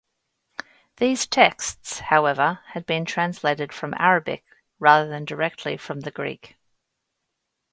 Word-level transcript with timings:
These 0.97 1.27
texts, 1.27 1.99
however, 1.99 2.61
had 2.69 2.87
been 2.87 3.05
translated 3.05 3.71
from 3.71 3.93
Arabic, 3.99 4.43
rather 4.79 5.07
than 5.07 5.25
directly 5.25 5.77
from 5.77 5.99
the 5.99 6.09
Greek. 6.09 6.55